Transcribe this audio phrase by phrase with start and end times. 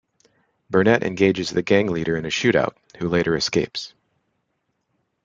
[0.67, 3.93] Burnett engages the gang leader in a shootout, who later escapes.